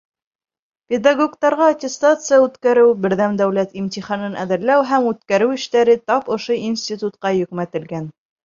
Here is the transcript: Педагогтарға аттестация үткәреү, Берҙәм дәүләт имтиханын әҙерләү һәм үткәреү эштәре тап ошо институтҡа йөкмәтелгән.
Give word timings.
Педагогтарға 0.91 1.67
аттестация 1.73 2.39
үткәреү, 2.45 2.89
Берҙәм 3.05 3.37
дәүләт 3.43 3.77
имтиханын 3.83 4.39
әҙерләү 4.45 4.89
һәм 4.93 5.07
үткәреү 5.13 5.55
эштәре 5.61 5.99
тап 6.11 6.33
ошо 6.39 6.59
институтҡа 6.63 7.35
йөкмәтелгән. 7.43 8.13